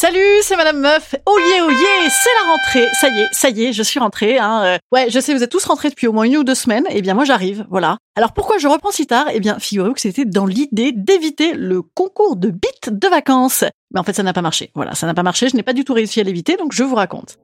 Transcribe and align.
Salut, 0.00 0.40
c'est 0.40 0.56
Madame 0.56 0.80
Meuf. 0.80 1.14
Oh 1.26 1.38
yeah, 1.38 1.62
oh 1.62 1.70
yeah, 1.70 2.08
c'est 2.08 2.30
la 2.42 2.50
rentrée. 2.50 2.88
Ça 2.98 3.08
y 3.10 3.20
est, 3.20 3.28
ça 3.32 3.50
y 3.50 3.64
est, 3.64 3.74
je 3.74 3.82
suis 3.82 4.00
rentrée. 4.00 4.38
Hein. 4.38 4.62
Euh, 4.64 4.78
ouais, 4.92 5.10
je 5.10 5.20
sais, 5.20 5.34
vous 5.34 5.42
êtes 5.42 5.50
tous 5.50 5.62
rentrés 5.66 5.90
depuis 5.90 6.06
au 6.06 6.12
moins 6.14 6.24
une 6.24 6.38
ou 6.38 6.42
deux 6.42 6.54
semaines. 6.54 6.84
Eh 6.88 7.02
bien, 7.02 7.12
moi, 7.12 7.26
j'arrive. 7.26 7.66
Voilà. 7.68 7.98
Alors, 8.16 8.32
pourquoi 8.32 8.56
je 8.56 8.66
reprends 8.66 8.92
si 8.92 9.06
tard? 9.06 9.26
Eh 9.30 9.40
bien, 9.40 9.58
figurez-vous 9.58 9.92
que 9.92 10.00
c'était 10.00 10.24
dans 10.24 10.46
l'idée 10.46 10.92
d'éviter 10.92 11.52
le 11.52 11.82
concours 11.82 12.36
de 12.36 12.48
bits 12.48 12.90
de 12.90 13.08
vacances. 13.08 13.62
Mais 13.92 14.00
en 14.00 14.02
fait, 14.02 14.14
ça 14.14 14.22
n'a 14.22 14.32
pas 14.32 14.40
marché. 14.40 14.70
Voilà, 14.74 14.94
ça 14.94 15.06
n'a 15.06 15.12
pas 15.12 15.22
marché. 15.22 15.50
Je 15.50 15.56
n'ai 15.56 15.62
pas 15.62 15.74
du 15.74 15.84
tout 15.84 15.92
réussi 15.92 16.18
à 16.18 16.22
l'éviter, 16.22 16.56
donc 16.56 16.72
je 16.72 16.82
vous 16.82 16.94
raconte. 16.94 17.36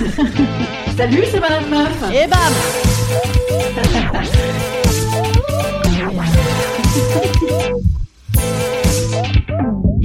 Salut, 0.96 1.24
c'est 1.30 1.40
Madame 1.40 1.68
Meuf. 1.68 2.02
Et 2.14 2.26
bam 2.28 2.54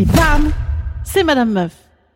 Et 0.02 0.06
bam 0.06 0.52
C'est 1.04 1.22
Madame 1.22 1.52
Meuf. 1.52 1.74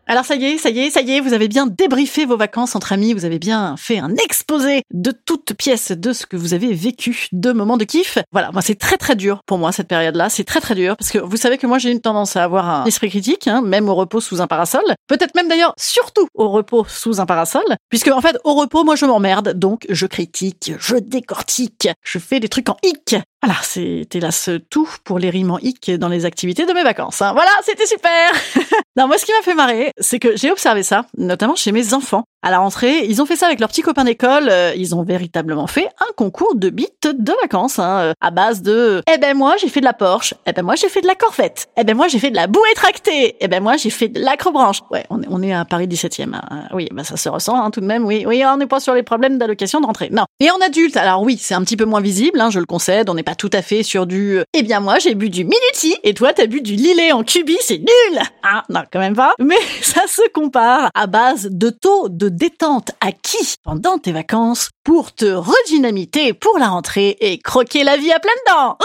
Alors 0.08 0.24
ça 0.24 0.34
y 0.34 0.44
est, 0.44 0.58
ça 0.58 0.70
y 0.70 0.80
est, 0.80 0.90
ça 0.90 1.02
y 1.02 1.12
est, 1.12 1.20
vous 1.20 1.34
avez 1.34 1.46
bien 1.46 1.66
débriefé 1.66 2.26
vos 2.26 2.36
vacances 2.36 2.74
entre 2.74 2.92
amis, 2.92 3.12
vous 3.12 3.24
avez 3.24 3.38
bien 3.38 3.76
fait 3.76 3.98
un 3.98 4.14
exposé 4.14 4.82
de 4.92 5.12
toutes 5.12 5.54
pièces 5.54 5.90
de 5.90 6.12
ce 6.12 6.26
que 6.26 6.36
vous 6.36 6.54
avez 6.54 6.72
vécu, 6.72 7.26
de 7.32 7.52
moments 7.52 7.76
de 7.76 7.84
kiff. 7.84 8.18
Voilà, 8.32 8.50
moi 8.52 8.62
c'est 8.62 8.76
très 8.76 8.96
très 8.96 9.14
dur 9.16 9.40
pour 9.46 9.58
moi 9.58 9.70
cette 9.72 9.88
période-là, 9.88 10.30
c'est 10.30 10.44
très 10.44 10.60
très 10.60 10.74
dur 10.76 10.96
parce 10.96 11.10
que 11.10 11.18
vous 11.18 11.36
savez 11.36 11.58
que 11.58 11.66
moi 11.66 11.78
j'ai 11.78 11.90
une 11.90 12.00
tendance 12.00 12.36
à 12.36 12.44
avoir 12.44 12.68
un 12.68 12.84
esprit 12.86 13.08
critique, 13.08 13.48
hein, 13.48 13.62
même 13.62 13.88
au 13.88 13.94
repos 13.94 14.20
sous 14.20 14.40
un 14.40 14.46
parasol, 14.46 14.84
peut-être 15.08 15.34
même 15.34 15.48
d'ailleurs 15.48 15.74
surtout 15.76 16.28
au 16.34 16.50
repos 16.50 16.84
sous 16.88 17.20
un 17.20 17.26
parasol, 17.26 17.64
puisque 17.88 18.08
en 18.08 18.20
fait 18.20 18.36
au 18.44 18.54
repos 18.54 18.84
moi 18.84 18.94
je 18.94 19.06
m'emmerde, 19.06 19.54
donc 19.54 19.86
je 19.88 20.06
critique, 20.06 20.72
je 20.78 20.96
décortique, 20.96 21.88
je 22.04 22.18
fais 22.18 22.40
des 22.40 22.48
trucs 22.48 22.68
en 22.68 22.76
hic. 22.84 23.16
Voilà, 23.42 23.60
c'était 23.62 24.18
là 24.20 24.30
ce 24.32 24.52
tout 24.52 24.88
pour 25.04 25.18
les 25.18 25.30
rimes 25.30 25.50
en 25.52 25.58
hic 25.58 25.90
dans 25.92 26.08
les 26.08 26.24
activités 26.24 26.66
de 26.66 26.72
mes 26.72 26.82
vacances. 26.82 27.22
hein. 27.22 27.32
Voilà, 27.32 27.50
c'était 27.62 27.86
super 27.86 28.32
Non, 28.96 29.06
moi 29.06 29.18
ce 29.18 29.24
qui 29.26 29.32
m'a 29.32 29.42
fait 29.42 29.54
marrer, 29.54 29.92
c'est 29.98 30.18
que 30.18 30.36
j'ai 30.36 30.50
observé 30.50 30.82
ça, 30.82 31.06
notamment 31.16 31.54
chez 31.54 31.70
mes 31.70 31.92
enfants. 31.94 32.24
À 32.46 32.50
la 32.52 32.60
rentrée, 32.60 33.04
ils 33.06 33.20
ont 33.20 33.26
fait 33.26 33.34
ça 33.34 33.46
avec 33.46 33.58
leurs 33.58 33.68
petits 33.70 33.82
copains 33.82 34.04
d'école. 34.04 34.48
euh, 34.48 34.72
ils 34.76 34.94
ont 34.94 35.02
véritablement 35.02 35.66
fait 35.66 35.88
un 35.98 36.12
concours 36.14 36.54
de 36.54 36.70
bits 36.70 36.86
de 37.02 37.32
vacances, 37.42 37.80
hein, 37.80 37.98
euh, 37.98 38.12
à 38.20 38.30
base 38.30 38.62
de 38.62 39.02
«Eh 39.12 39.18
ben 39.18 39.36
moi, 39.36 39.56
j'ai 39.60 39.66
fait 39.68 39.80
de 39.80 39.84
la 39.84 39.92
Porsche. 39.92 40.32
Eh 40.46 40.52
ben 40.52 40.62
moi, 40.64 40.76
j'ai 40.76 40.88
fait 40.88 41.00
de 41.00 41.08
la 41.08 41.16
Corvette. 41.16 41.66
Eh 41.76 41.82
ben 41.82 41.96
moi, 41.96 42.06
j'ai 42.06 42.20
fait 42.20 42.30
de 42.30 42.36
la 42.36 42.46
bouée 42.46 42.72
tractée. 42.76 43.34
Eh 43.40 43.48
ben 43.48 43.60
moi, 43.60 43.76
j'ai 43.76 43.90
fait 43.90 44.06
de 44.06 44.20
l'acrobranche.» 44.20 44.78
Ouais, 44.92 45.04
on 45.10 45.22
est, 45.22 45.26
on 45.28 45.42
est 45.42 45.52
à 45.52 45.64
Paris 45.64 45.88
17e. 45.88 46.34
hein. 46.34 46.68
Oui, 46.72 46.88
bah 46.92 47.02
ça 47.02 47.16
se 47.16 47.28
ressent 47.28 47.60
hein, 47.60 47.72
tout 47.72 47.80
de 47.80 47.86
même. 47.86 48.04
Oui, 48.04 48.24
oui, 48.28 48.44
on 48.46 48.58
n'est 48.58 48.66
pas 48.68 48.78
sur 48.78 48.94
les 48.94 49.02
problèmes 49.02 49.38
d'allocation 49.38 49.80
de 49.80 49.86
rentrée. 49.86 50.10
Non. 50.12 50.26
Et 50.38 50.48
en 50.52 50.58
adulte, 50.64 50.96
alors 50.96 51.22
oui, 51.22 51.38
c'est 51.42 51.54
un 51.54 51.62
petit 51.64 51.76
peu 51.76 51.84
moins 51.84 52.00
visible, 52.00 52.40
hein, 52.40 52.50
je 52.50 52.60
le 52.60 52.66
concède. 52.66 53.10
On 53.10 53.14
n'est 53.14 53.24
pas 53.24 53.34
tout 53.34 53.50
à 53.54 53.60
fait 53.62 53.82
sur 53.82 54.06
du 54.06 54.38
euh, 54.38 54.44
«Eh 54.54 54.62
bien 54.62 54.78
moi, 54.78 55.00
j'ai 55.00 55.16
bu 55.16 55.30
du 55.30 55.42
Minuti 55.42 55.96
et 56.04 56.14
toi, 56.14 56.32
t'as 56.32 56.46
bu 56.46 56.60
du 56.60 56.76
Lillet 56.76 57.10
en 57.10 57.24
cubi, 57.24 57.56
c'est 57.60 57.78
nul!» 57.78 58.20
Ah, 58.44 58.62
non, 58.68 58.82
quand 58.92 59.00
même 59.00 59.16
pas. 59.16 59.32
Mais 59.40 59.56
ça 59.82 60.02
se 60.06 60.22
compare 60.32 60.90
à 60.94 61.08
base 61.08 61.48
de 61.50 61.70
taux 61.70 62.08
de 62.08 62.35
détente 62.36 62.90
acquis 63.00 63.54
pendant 63.64 63.98
tes 63.98 64.12
vacances 64.12 64.70
pour 64.84 65.12
te 65.12 65.24
redynamiter 65.24 66.34
pour 66.34 66.58
la 66.58 66.68
rentrée 66.68 67.16
et 67.20 67.38
croquer 67.38 67.82
la 67.82 67.96
vie 67.96 68.12
à 68.12 68.20
pleines 68.20 68.34
dents. 68.46 68.78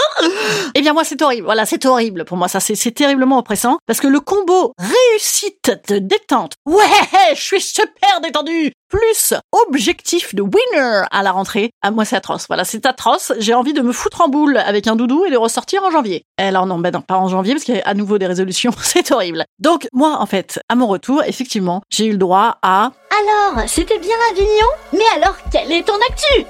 Eh 0.74 0.80
bien 0.80 0.92
moi 0.92 1.04
c'est 1.04 1.20
horrible. 1.20 1.44
Voilà, 1.44 1.66
c'est 1.66 1.84
horrible 1.84 2.24
pour 2.24 2.36
moi 2.36 2.48
ça 2.48 2.60
c'est 2.60 2.90
terriblement 2.92 3.38
oppressant 3.38 3.78
parce 3.86 4.00
que 4.00 4.06
le 4.06 4.20
combo 4.20 4.72
réussite 4.78 5.72
de 5.88 5.98
détente. 5.98 6.54
Ouais, 6.66 7.34
je 7.34 7.40
suis 7.40 7.60
super 7.60 8.20
détendu. 8.22 8.72
Plus 8.92 9.32
objectif 9.52 10.34
de 10.34 10.42
winner 10.42 11.04
à 11.10 11.22
la 11.22 11.32
rentrée. 11.32 11.70
À 11.80 11.90
moi 11.90 12.04
c'est 12.04 12.14
atroce. 12.14 12.44
Voilà, 12.46 12.66
c'est 12.66 12.84
atroce. 12.84 13.32
J'ai 13.38 13.54
envie 13.54 13.72
de 13.72 13.80
me 13.80 13.90
foutre 13.90 14.20
en 14.20 14.28
boule 14.28 14.58
avec 14.58 14.86
un 14.86 14.96
doudou 14.96 15.24
et 15.24 15.30
de 15.30 15.36
ressortir 15.38 15.82
en 15.82 15.90
janvier. 15.90 16.26
Alors 16.36 16.66
non, 16.66 16.78
ben 16.78 16.90
non, 16.92 17.00
pas 17.00 17.16
en 17.16 17.26
janvier 17.26 17.54
parce 17.54 17.64
qu'il 17.64 17.74
y 17.74 17.80
a 17.80 17.88
à 17.88 17.94
nouveau 17.94 18.18
des 18.18 18.26
résolutions. 18.26 18.70
C'est 18.82 19.10
horrible. 19.10 19.46
Donc 19.58 19.88
moi 19.94 20.18
en 20.20 20.26
fait, 20.26 20.60
à 20.68 20.74
mon 20.74 20.86
retour, 20.86 21.22
effectivement, 21.24 21.80
j'ai 21.88 22.04
eu 22.04 22.12
le 22.12 22.18
droit 22.18 22.58
à 22.60 22.92
Alors, 23.18 23.66
c'était 23.66 23.98
bien 23.98 24.16
Avignon? 24.30 24.68
Mais 24.92 25.22
alors, 25.22 25.36
quelle 25.50 25.72
est 25.72 25.86
ton 25.86 25.96
actu? 26.10 26.46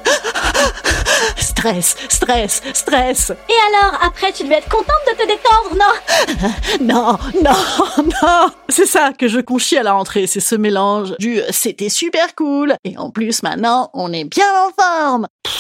Stress, 1.63 1.95
stress, 2.09 2.61
stress. 2.75 3.31
Et 3.31 3.77
alors, 3.77 4.01
après, 4.03 4.33
tu 4.33 4.43
devais 4.43 4.57
être 4.57 4.69
contente 4.69 4.89
de 5.07 5.17
te 5.17 5.27
détendre, 5.29 5.77
non? 5.77 6.49
Non, 6.81 7.19
non, 7.41 8.05
non. 8.23 8.51
C'est 8.69 8.87
ça 8.87 9.13
que 9.17 9.29
je 9.29 9.39
conchis 9.39 9.79
à 9.79 9.85
la 9.85 9.93
rentrée. 9.93 10.27
C'est 10.27 10.41
ce 10.41 10.57
mélange 10.57 11.15
du 11.19 11.41
c'était 11.51 11.89
super 11.89 12.35
cool 12.35 12.75
et 12.85 12.97
en 12.99 13.11
plus 13.11 13.43
maintenant 13.43 13.91
on 13.95 14.13
est 14.13 14.25
bien 14.25 14.47
en 14.67 14.83
forme. 14.83 15.29
Pff. 15.45 15.53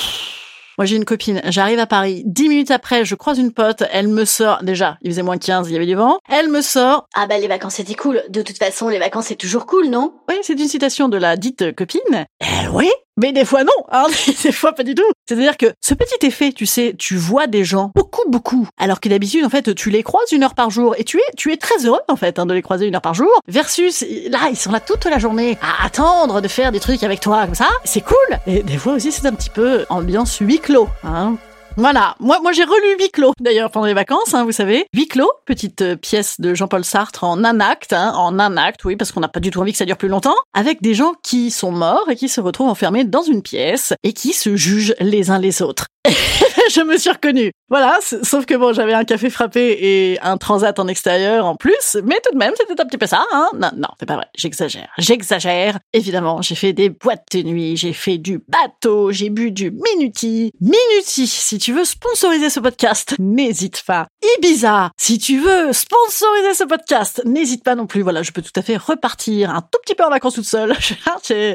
Moi 0.78 0.86
j'ai 0.86 0.96
une 0.96 1.04
copine, 1.04 1.40
j'arrive 1.44 1.78
à 1.78 1.86
Paris, 1.86 2.22
dix 2.24 2.48
minutes 2.48 2.70
après 2.70 3.04
je 3.04 3.14
croise 3.14 3.38
une 3.38 3.52
pote, 3.52 3.82
elle 3.92 4.08
me 4.08 4.24
sort, 4.24 4.62
déjà 4.62 4.96
il 5.02 5.10
faisait 5.10 5.22
moins 5.22 5.36
15, 5.36 5.69
il 5.69 5.74
y 5.74 5.76
avait 5.76 5.86
du 5.86 5.94
vent, 5.94 6.19
elle 6.30 6.48
me 6.48 6.62
sort, 6.62 7.06
Ah 7.14 7.26
bah 7.26 7.38
les 7.38 7.46
vacances 7.46 7.74
c'était 7.74 7.94
cool. 7.94 8.22
De 8.30 8.40
toute 8.40 8.56
façon, 8.56 8.88
les 8.88 8.98
vacances 8.98 9.26
c'est 9.26 9.36
toujours 9.36 9.66
cool, 9.66 9.88
non? 9.88 10.14
Oui 10.30 10.36
c'est 10.42 10.58
une 10.58 10.69
citation 10.69 11.08
de 11.08 11.19
la 11.19 11.36
dite 11.36 11.76
copine, 11.76 12.24
eh 12.40 12.69
oui, 12.72 12.90
mais 13.17 13.33
des 13.33 13.45
fois 13.45 13.65
non, 13.65 13.73
hein, 13.91 14.06
des 14.43 14.53
fois 14.53 14.73
pas 14.73 14.83
du 14.83 14.95
tout. 14.95 15.03
C'est-à-dire 15.28 15.56
que 15.56 15.67
ce 15.81 15.95
petit 15.95 16.27
effet, 16.27 16.53
tu 16.53 16.67
sais, 16.67 16.95
tu 16.99 17.17
vois 17.17 17.47
des 17.47 17.65
gens 17.65 17.93
beaucoup, 17.95 18.28
beaucoup, 18.28 18.69
alors 18.78 19.00
que 19.00 19.09
d'habitude, 19.09 19.45
en 19.45 19.50
fait, 19.50 19.75
tu 19.75 19.91
les 19.91 20.03
croises 20.03 20.33
une 20.33 20.43
heure 20.43 20.55
par 20.55 20.71
jour 20.71 20.95
et 20.99 21.05
tu 21.05 21.19
es, 21.19 21.37
tu 21.37 21.53
es 21.53 21.56
très 21.56 21.87
heureux, 21.87 22.00
en 22.09 22.17
fait, 22.17 22.39
hein, 22.39 22.47
de 22.47 22.55
les 22.55 22.62
croiser 22.62 22.87
une 22.87 22.95
heure 22.95 23.03
par 23.03 23.15
jour, 23.15 23.31
versus, 23.49 24.05
là, 24.28 24.49
ils 24.50 24.56
sont 24.56 24.73
là 24.73 24.81
toute 24.81 25.05
la 25.05 25.19
journée 25.19 25.59
à 25.62 25.87
attendre 25.87 26.41
de 26.41 26.49
faire 26.49 26.73
des 26.73 26.81
trucs 26.81 27.03
avec 27.03 27.21
toi, 27.21 27.45
comme 27.45 27.55
ça. 27.55 27.69
C'est 27.84 28.03
cool. 28.03 28.17
Et 28.47 28.62
des 28.62 28.78
fois 28.78 28.95
aussi, 28.95 29.12
c'est 29.12 29.27
un 29.27 29.34
petit 29.34 29.50
peu 29.50 29.84
ambiance 29.89 30.39
huis 30.39 30.59
clos, 30.59 30.89
hein. 31.05 31.37
Voilà, 31.78 32.16
moi, 32.21 32.38
moi 32.43 32.53
j'ai 32.53 32.65
relu 32.65 32.97
Huis 32.99 33.10
d'ailleurs 33.41 33.71
pendant 33.71 33.87
les 33.87 33.94
vacances, 33.94 34.34
hein, 34.34 34.44
vous 34.44 34.53
savez. 34.53 34.84
Huis 34.94 35.09
petite 35.47 35.81
euh, 35.81 35.97
pièce 35.97 36.38
de 36.38 36.55
Jean-Paul 36.55 36.84
Sartre 36.84 37.25
en 37.25 37.43
un 37.44 37.60
acte, 37.60 37.94
hein, 37.94 38.12
en 38.15 38.38
un 38.38 38.56
acte, 38.59 38.84
oui, 38.84 38.97
parce 38.97 39.10
qu'on 39.10 39.21
n'a 39.21 39.28
pas 39.28 39.41
du 39.41 39.50
tout 39.50 39.60
envie 39.60 39.72
que 39.72 39.78
ça 39.78 39.87
dure 39.87 39.97
plus 39.97 40.09
longtemps, 40.09 40.37
avec 40.53 40.82
des 40.82 40.93
gens 40.93 41.15
qui 41.22 41.50
sont 41.50 41.72
morts 41.72 42.11
et 42.11 42.16
qui 42.16 42.28
se 42.28 42.41
retrouvent 42.41 42.69
enfermés 42.69 43.05
dans 43.05 43.22
une 43.22 43.43
pièce 43.43 43.94
et 44.03 44.12
qui 44.12 44.34
se 44.34 44.55
jugent 44.55 44.94
les 45.00 45.31
uns 45.31 45.38
les 45.38 45.62
autres. 45.62 45.87
je 46.72 46.80
me 46.80 46.96
suis 46.96 47.10
reconnue. 47.10 47.52
Voilà, 47.69 47.98
sauf 48.22 48.44
que 48.46 48.54
bon, 48.54 48.72
j'avais 48.72 48.92
un 48.92 49.04
café 49.04 49.30
frappé 49.30 49.78
et 49.80 50.19
un 50.20 50.36
transat 50.36 50.78
en 50.78 50.88
extérieur 50.88 51.46
en 51.46 51.56
plus, 51.56 51.96
mais 52.04 52.20
tout 52.24 52.32
de 52.32 52.38
même, 52.38 52.52
c'était 52.56 52.80
un 52.80 52.84
petit 52.84 52.98
peu 52.98 53.06
ça, 53.06 53.24
hein. 53.32 53.48
Non, 53.54 53.70
non, 53.76 53.88
c'est 53.98 54.06
pas 54.06 54.16
vrai, 54.16 54.26
j'exagère. 54.34 54.88
J'exagère. 54.98 55.78
Évidemment, 55.92 56.42
j'ai 56.42 56.54
fait 56.54 56.72
des 56.72 56.90
boîtes 56.90 57.24
de 57.32 57.42
nuit, 57.42 57.76
j'ai 57.76 57.92
fait 57.92 58.19
du 58.19 58.40
bateau, 58.48 59.10
j'ai 59.10 59.30
bu 59.30 59.50
du 59.52 59.70
Minuti. 59.70 60.52
Minuti, 60.60 61.26
si 61.26 61.58
tu 61.58 61.72
veux 61.72 61.84
sponsoriser 61.84 62.50
ce 62.50 62.60
podcast, 62.60 63.14
n'hésite 63.19 63.82
pas. 63.86 64.06
Ibiza, 64.38 64.90
si 64.96 65.19
tu 65.19 65.38
veux 65.38 65.72
sponsoriser 65.72 66.54
ce 66.54 66.64
podcast, 66.64 67.22
n'hésite 67.24 67.64
pas 67.64 67.74
non 67.74 67.86
plus. 67.86 68.02
Voilà, 68.02 68.22
je 68.22 68.32
peux 68.32 68.42
tout 68.42 68.52
à 68.56 68.62
fait 68.62 68.76
repartir 68.76 69.50
un 69.50 69.62
tout 69.62 69.78
petit 69.84 69.94
peu 69.94 70.04
en 70.04 70.10
vacances 70.10 70.34
toute 70.34 70.44
seule. 70.44 70.74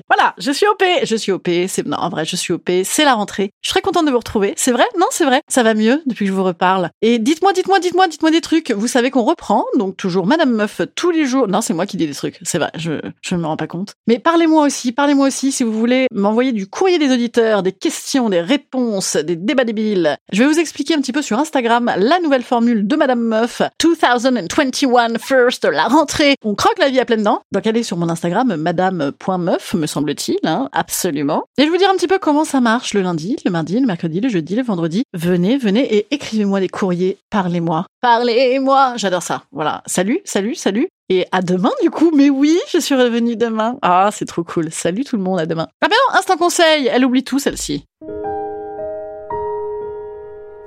Voilà, 0.07 0.33
je 0.37 0.51
suis 0.51 0.65
OP, 0.67 0.83
je 1.03 1.15
suis 1.15 1.31
OP, 1.31 1.47
non, 1.85 1.97
en 1.97 2.09
vrai, 2.09 2.25
je 2.25 2.35
suis 2.35 2.53
OP, 2.53 2.69
c'est 2.83 3.03
la 3.03 3.13
rentrée. 3.13 3.51
Je 3.61 3.69
serais 3.69 3.81
contente 3.81 4.05
de 4.05 4.11
vous 4.11 4.17
retrouver. 4.17 4.53
C'est 4.57 4.71
vrai 4.71 4.85
Non, 4.97 5.06
c'est 5.11 5.25
vrai, 5.25 5.41
ça 5.47 5.63
va 5.63 5.73
mieux 5.73 6.01
depuis 6.05 6.25
que 6.25 6.31
je 6.31 6.35
vous 6.35 6.43
reparle. 6.43 6.89
Et 7.01 7.19
dites-moi, 7.19 7.53
dites-moi, 7.53 7.79
dites-moi, 7.79 8.07
dites-moi 8.07 8.31
des 8.31 8.41
trucs. 8.41 8.71
Vous 8.71 8.87
savez 8.87 9.11
qu'on 9.11 9.23
reprend, 9.23 9.65
donc 9.77 9.97
toujours 9.97 10.25
Madame 10.25 10.51
Meuf 10.51 10.81
tous 10.95 11.11
les 11.11 11.25
jours. 11.25 11.47
Non, 11.47 11.61
c'est 11.61 11.73
moi 11.73 11.85
qui 11.85 11.97
dis 11.97 12.07
des 12.07 12.13
trucs, 12.13 12.39
c'est 12.43 12.57
vrai, 12.57 12.71
je, 12.75 12.99
je 13.21 13.35
ne 13.35 13.41
me 13.41 13.47
rends 13.47 13.57
pas 13.57 13.67
compte. 13.67 13.93
Mais 14.07 14.19
parlez-moi 14.19 14.65
aussi, 14.65 14.91
parlez-moi 14.91 15.27
aussi 15.27 15.51
si 15.51 15.63
vous 15.63 15.73
voulez 15.73 16.07
m'envoyer 16.11 16.51
du 16.51 16.67
courrier 16.67 16.99
des 16.99 17.11
auditeurs, 17.11 17.63
des 17.63 17.71
questions, 17.71 18.29
des 18.29 18.41
réponses, 18.41 19.15
des 19.15 19.35
débats 19.35 19.63
débiles. 19.63 20.17
Je 20.31 20.43
vais 20.43 20.49
vous 20.49 20.59
expliquer 20.59 20.95
un 20.95 21.01
petit 21.01 21.13
peu 21.13 21.21
sur 21.21 21.39
Instagram 21.39 21.91
la 21.97 22.19
nouvelle 22.19 22.43
formule 22.43 22.87
de 22.87 22.95
Madame 22.95 23.21
Meuf 23.21 23.61
2021 23.79 25.17
first, 25.19 25.65
la 25.65 25.85
rentrée. 25.85 26.35
On 26.43 26.55
croque 26.55 26.79
la 26.79 26.89
vie 26.89 26.99
à 26.99 27.05
pleines 27.05 27.23
dents. 27.23 27.41
Donc 27.51 27.67
allez 27.67 27.83
sur 27.83 27.97
mon 27.97 28.09
Instagram 28.09 28.55
madame.meuf, 28.55 29.73
me 29.73 29.87
semble-t-il, 29.87 30.39
hein, 30.43 30.69
absolument. 30.71 31.45
Et 31.57 31.63
je 31.63 31.67
vais 31.67 31.71
vous 31.71 31.77
dire 31.77 31.89
un 31.89 31.95
petit 31.95 32.07
peu 32.07 32.19
comment 32.19 32.45
ça 32.45 32.61
marche 32.61 32.93
le 32.93 33.01
lundi, 33.01 33.37
le 33.45 33.51
mardi, 33.51 33.79
le 33.79 33.85
mercredi, 33.85 34.19
le 34.19 34.29
jeudi, 34.29 34.55
le 34.55 34.63
vendredi. 34.63 34.86
Venez, 35.13 35.57
venez 35.57 35.95
et 35.95 36.07
écrivez-moi 36.11 36.59
des 36.59 36.69
courriers, 36.69 37.17
parlez-moi. 37.29 37.85
Parlez-moi, 38.01 38.93
j'adore 38.97 39.23
ça. 39.23 39.43
Voilà. 39.51 39.83
Salut, 39.85 40.19
salut, 40.25 40.55
salut. 40.55 40.87
Et 41.09 41.25
à 41.31 41.41
demain, 41.41 41.71
du 41.81 41.89
coup. 41.89 42.11
Mais 42.15 42.29
oui, 42.29 42.57
je 42.71 42.79
suis 42.79 42.95
revenue 42.95 43.35
demain. 43.35 43.77
Ah, 43.81 44.09
c'est 44.11 44.25
trop 44.25 44.43
cool. 44.43 44.71
Salut 44.71 45.03
tout 45.03 45.17
le 45.17 45.23
monde, 45.23 45.39
à 45.39 45.45
demain. 45.45 45.67
Ah 45.81 45.87
ben 45.87 45.95
non, 45.95 46.19
instant 46.19 46.37
conseil. 46.37 46.87
Elle 46.87 47.05
oublie 47.05 47.23
tout, 47.23 47.39
celle-ci. 47.39 47.85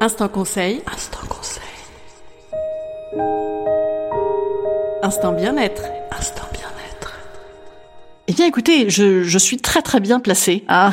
Instant 0.00 0.28
conseil. 0.28 0.82
Instant 0.92 1.26
conseil. 1.28 1.62
Instant 5.02 5.32
bien-être. 5.32 5.82
Instant 6.10 6.46
bien-être. 6.52 7.18
Eh 8.28 8.32
bien, 8.32 8.46
écoutez, 8.46 8.88
je, 8.88 9.22
je 9.24 9.38
suis 9.38 9.56
très 9.58 9.82
très 9.82 9.98
bien 9.98 10.20
placée, 10.20 10.64
hein, 10.68 10.90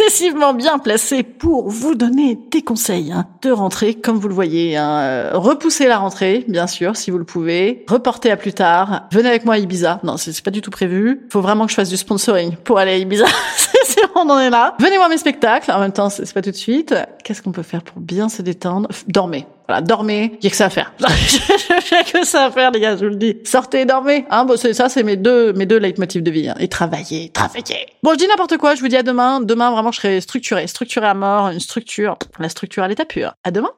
excessivement 0.00 0.54
bien 0.54 0.78
placée 0.78 1.22
pour 1.22 1.68
vous 1.68 1.94
donner 1.94 2.38
des 2.50 2.62
conseils 2.62 3.12
hein, 3.12 3.26
de 3.42 3.50
rentrée, 3.50 3.94
comme 3.94 4.16
vous 4.18 4.28
le 4.28 4.34
voyez. 4.34 4.76
Hein. 4.76 4.98
Euh, 5.00 5.30
Repoussez 5.34 5.86
la 5.86 5.98
rentrée, 5.98 6.44
bien 6.48 6.66
sûr, 6.66 6.96
si 6.96 7.10
vous 7.10 7.18
le 7.18 7.24
pouvez. 7.24 7.84
Reportez 7.88 8.30
à 8.30 8.36
plus 8.36 8.52
tard. 8.52 9.08
Venez 9.12 9.28
avec 9.28 9.44
moi 9.44 9.54
à 9.54 9.58
Ibiza. 9.58 10.00
Non, 10.02 10.16
c'est 10.16 10.42
pas 10.42 10.50
du 10.50 10.62
tout 10.62 10.70
prévu. 10.70 11.26
Faut 11.30 11.40
vraiment 11.40 11.66
que 11.66 11.70
je 11.70 11.76
fasse 11.76 11.90
du 11.90 11.96
sponsoring 11.96 12.56
pour 12.56 12.78
aller 12.78 12.92
à 12.92 12.96
Ibiza. 12.96 13.26
on 14.14 14.28
en 14.28 14.38
est 14.38 14.50
là. 14.50 14.74
Venez 14.78 14.96
voir 14.96 15.08
mes 15.08 15.18
spectacles. 15.18 15.70
En 15.70 15.80
même 15.80 15.92
temps, 15.92 16.08
c'est 16.08 16.32
pas 16.32 16.42
tout 16.42 16.50
de 16.50 16.56
suite. 16.56 16.94
Qu'est-ce 17.22 17.42
qu'on 17.42 17.52
peut 17.52 17.62
faire 17.62 17.82
pour 17.82 18.00
bien 18.00 18.28
se 18.28 18.42
détendre? 18.42 18.88
Dormez. 19.06 19.46
Voilà, 19.70 19.82
dormez. 19.82 20.32
Il 20.40 20.44
y 20.44 20.46
a 20.48 20.50
que 20.50 20.56
ça 20.56 20.64
à 20.66 20.68
faire. 20.70 20.92
Je 20.98 21.80
fais 21.80 22.02
que 22.02 22.26
ça 22.26 22.46
à 22.46 22.50
faire, 22.50 22.72
les 22.72 22.80
gars, 22.80 22.96
je 22.96 23.04
vous 23.04 23.10
le 23.10 23.14
dis. 23.14 23.36
Sortez, 23.44 23.84
dormez. 23.84 24.26
Hein, 24.28 24.44
bon, 24.44 24.56
c'est 24.56 24.74
ça, 24.74 24.88
c'est 24.88 25.04
mes 25.04 25.16
deux, 25.16 25.52
mes 25.52 25.64
deux 25.64 25.76
leitmotifs 25.78 26.24
de 26.24 26.30
vie. 26.32 26.48
hein. 26.48 26.56
Et 26.58 26.66
travaillez, 26.66 27.28
travaillez. 27.28 27.86
Bon, 28.02 28.10
je 28.14 28.16
dis 28.16 28.26
n'importe 28.26 28.56
quoi. 28.56 28.74
Je 28.74 28.80
vous 28.80 28.88
dis 28.88 28.96
à 28.96 29.04
demain. 29.04 29.40
Demain, 29.40 29.70
vraiment, 29.70 29.92
je 29.92 30.00
serai 30.00 30.20
structuré, 30.20 30.66
structuré 30.66 31.06
à 31.06 31.14
mort, 31.14 31.50
une 31.50 31.60
structure, 31.60 32.18
la 32.40 32.48
structure 32.48 32.82
à 32.82 32.88
l'état 32.88 33.04
pur. 33.04 33.32
À 33.44 33.52
demain. 33.52 33.70